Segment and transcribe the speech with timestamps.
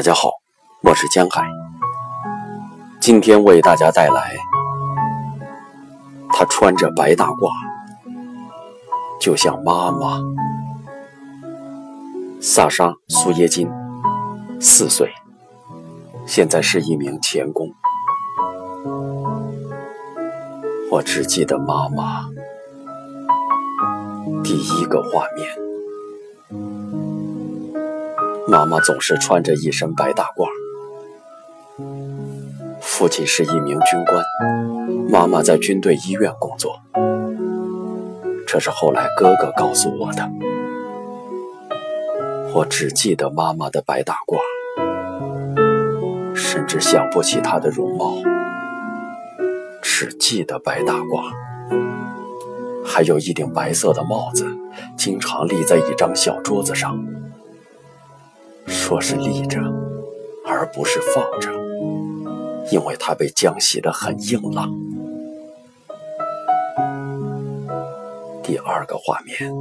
[0.00, 0.30] 大家好，
[0.82, 1.46] 我是江海。
[3.02, 4.34] 今天为大家带来，
[6.30, 7.50] 他穿着白大褂，
[9.20, 10.18] 就像妈妈。
[12.40, 13.70] 萨沙·苏耶金，
[14.58, 15.12] 四岁，
[16.24, 17.68] 现在是一名钳工。
[20.90, 22.24] 我只记得妈妈
[24.42, 25.69] 第一个画面。
[28.50, 30.48] 妈妈总是穿着一身白大褂。
[32.80, 34.24] 父亲是一名军官，
[35.08, 36.80] 妈妈在军队医院工作。
[38.48, 40.28] 这是后来哥哥告诉我的。
[42.52, 44.40] 我只记得妈妈的白大褂，
[46.34, 48.16] 甚至想不起她的容貌，
[49.80, 51.32] 只记得白大褂，
[52.84, 54.44] 还有一顶白色的帽子，
[54.96, 56.98] 经常立在一张小桌子上。
[58.66, 59.60] 说是立着，
[60.46, 61.50] 而不是放着，
[62.70, 64.68] 因为它被浆洗得很硬朗。
[68.42, 69.52] 第二个画面，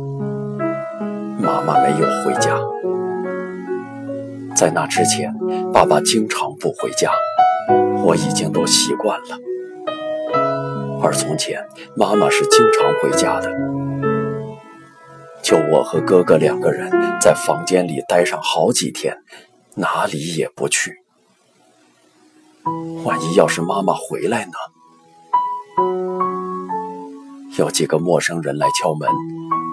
[1.39, 2.59] 妈妈没有回家。
[4.55, 5.33] 在那之前，
[5.71, 7.11] 爸爸经常不回家，
[8.03, 9.37] 我已经都习惯了。
[11.01, 13.49] 而从前，妈妈是经常回家的。
[15.49, 19.17] 就我和哥哥两个人在房间里待上好几天，
[19.73, 20.93] 哪里也不去。
[23.03, 24.51] 万一要是妈妈回来呢？
[27.57, 29.09] 有几个陌生人来敲门，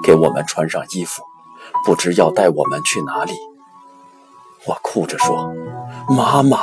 [0.03, 1.23] 给我们穿上衣服，
[1.85, 3.35] 不知要带我们去哪里。
[4.65, 5.55] 我哭着说
[6.09, 6.61] ：“妈妈，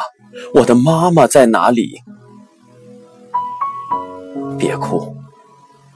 [0.56, 2.02] 我的妈妈在哪里？”
[4.58, 5.16] 别哭，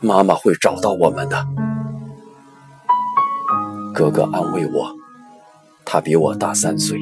[0.01, 1.66] 妈妈会找到我们的。
[3.97, 4.95] 哥哥安慰我，
[5.83, 6.99] 他比我大三岁。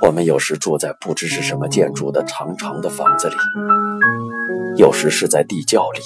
[0.00, 3.34] 我们有时住在不知是什么建筑的长长的房子里，
[4.76, 5.98] 有时是在地窖里，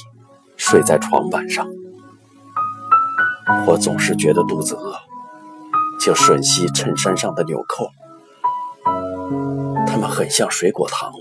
[0.57, 1.67] 睡在床板上。
[3.67, 4.95] 我总是觉得肚子饿，
[6.01, 7.91] 就吮吸衬衫上的纽扣，
[9.87, 11.13] 它们很像水果糖，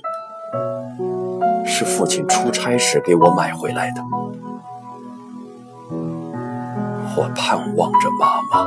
[1.66, 4.02] 是父亲出差时给我买回来的。
[7.18, 8.66] 我盼望着妈妈。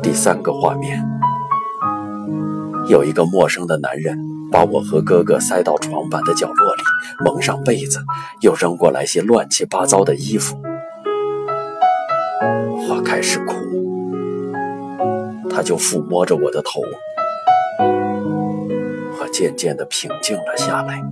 [0.00, 1.02] 第三个画面，
[2.88, 4.16] 有一个陌生的男人
[4.52, 6.82] 把我和哥哥塞到床板的角落里，
[7.24, 7.98] 蒙上被子，
[8.42, 10.56] 又扔过来些乱七八糟的衣服。
[12.88, 13.54] 我开始哭，
[15.50, 16.80] 他就抚摸着我的头，
[19.20, 21.02] 我渐渐地平静了下来。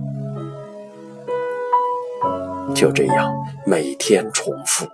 [2.73, 3.31] 就这样
[3.65, 4.87] 每天重复，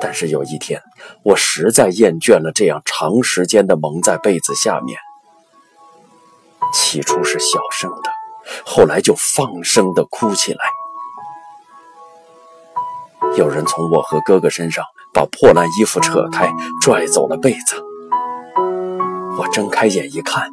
[0.00, 0.80] 但是有一天，
[1.22, 4.98] 我实在厌倦了这样长时间的蒙在被子下面。
[6.72, 8.10] 起初是小声的，
[8.64, 10.60] 后来就放声的哭起来。
[13.36, 17.76] 有人从我和哥哥身上把破烂衣服扯开，拽走了被子。
[19.38, 20.48] 我睁开眼一看，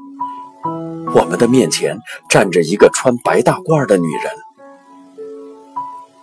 [1.13, 1.97] 我们的面前
[2.29, 4.48] 站着一个穿白大褂的女人。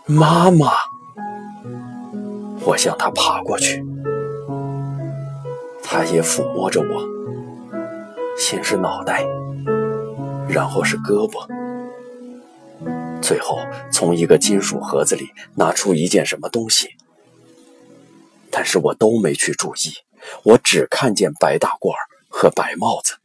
[0.09, 0.71] 妈妈，
[2.61, 3.85] 我向他爬过去，
[5.83, 7.05] 他也抚摸着我，
[8.39, 9.27] 先是脑袋，
[10.49, 11.45] 然后是胳膊，
[13.21, 13.59] 最后
[13.91, 16.91] 从一个金属盒子里拿出一件什么东西，
[18.49, 19.93] 但是我都没去注意，
[20.45, 21.93] 我只看见白大褂
[22.29, 23.17] 和白帽子。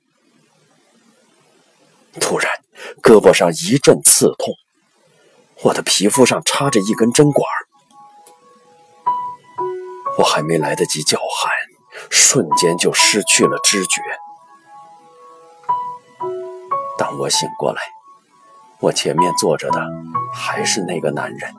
[2.20, 2.52] 突然，
[3.04, 4.56] 胳膊上一阵刺痛。
[5.64, 7.46] 我的皮肤上插着一根针管
[10.18, 11.52] 我还没来得及叫喊，
[12.10, 14.02] 瞬间就失去了知觉。
[16.98, 17.82] 当我醒过来，
[18.80, 19.82] 我前面坐着的
[20.34, 21.54] 还是那个男人，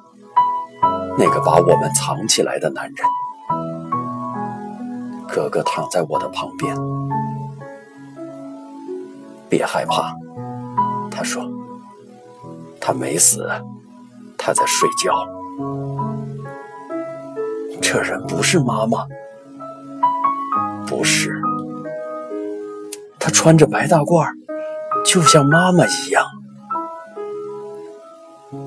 [1.17, 3.07] 那个把我们藏起来的男人。
[5.29, 6.77] 哥哥躺在我的旁边，
[9.49, 10.13] 别害怕，
[11.11, 11.43] 他说，
[12.81, 13.49] 他没死。
[14.45, 15.15] 他在睡觉。
[17.81, 19.07] 这人不是妈妈，
[20.85, 21.41] 不是。
[23.21, 24.27] 他穿着白大褂，
[25.05, 26.25] 就像妈妈一样。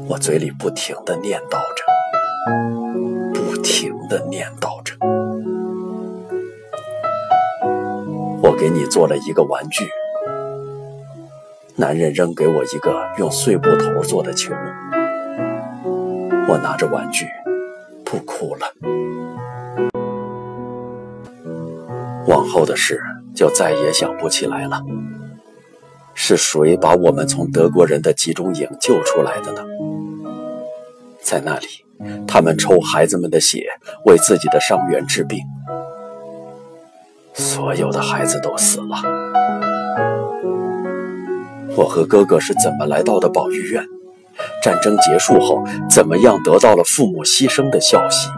[0.07, 1.83] 我嘴里不停的念叨着，
[3.33, 4.95] 不停的念叨着。
[8.41, 9.89] 我给你做了一个玩具。
[11.75, 14.53] 男人扔给我一个用碎布头做的球。
[16.47, 17.25] 我拿着玩具，
[18.03, 18.67] 不哭了。
[22.27, 23.01] 往后的事
[23.35, 24.81] 就再也想不起来了。
[26.13, 29.63] 是谁把我们从德国人的集中营救出来的呢？
[31.21, 31.67] 在那里，
[32.27, 33.65] 他们抽孩子们的血，
[34.05, 35.39] 为自己的伤员治病。
[37.33, 38.97] 所有的孩子都死了。
[41.75, 43.83] 我和哥哥是怎么来到的保育院？
[44.65, 48.31] 战争结束后，怎么样得到了父母牺牲的消息？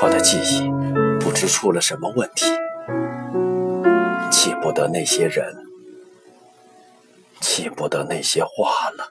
[0.00, 0.70] 我的记忆
[1.18, 2.46] 不知出了什么问题，
[4.30, 5.66] 记不得那些人，
[7.40, 9.10] 记不得那些话了。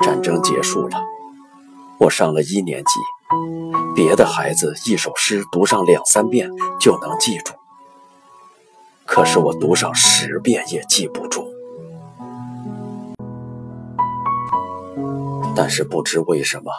[0.00, 0.96] 战争结束了，
[1.98, 2.92] 我上了一年级。
[3.94, 6.50] 别的孩子一首诗读上两三遍
[6.80, 7.52] 就能记住，
[9.18, 11.44] 可是我读上十遍也记不住。
[15.56, 16.70] 但是不知为什么。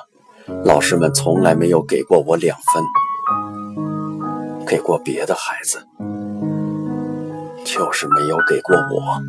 [0.63, 2.81] 老师们从来没有给过我两分，
[4.65, 5.85] 给过别的孩子，
[7.65, 9.21] 就是没有给过我。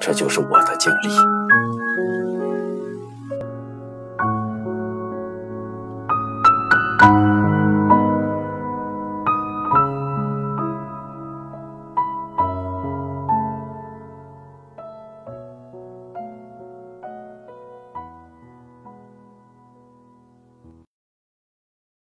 [0.00, 1.08] 这就是我的经历。